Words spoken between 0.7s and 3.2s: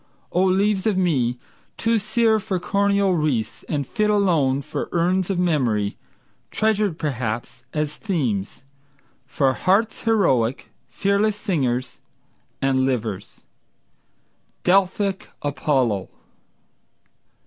of me Too sere for coronal